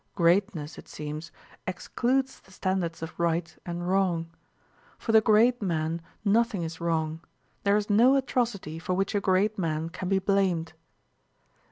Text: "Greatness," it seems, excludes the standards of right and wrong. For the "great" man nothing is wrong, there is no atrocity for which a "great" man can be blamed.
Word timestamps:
"Greatness," 0.15 0.79
it 0.79 0.87
seems, 0.87 1.31
excludes 1.67 2.39
the 2.39 2.51
standards 2.51 3.03
of 3.03 3.19
right 3.19 3.55
and 3.67 3.87
wrong. 3.87 4.31
For 4.97 5.11
the 5.11 5.21
"great" 5.21 5.61
man 5.61 6.01
nothing 6.25 6.63
is 6.63 6.81
wrong, 6.81 7.21
there 7.61 7.77
is 7.77 7.87
no 7.87 8.15
atrocity 8.15 8.79
for 8.79 8.95
which 8.95 9.13
a 9.13 9.21
"great" 9.21 9.59
man 9.59 9.89
can 9.89 10.09
be 10.09 10.17
blamed. 10.17 10.73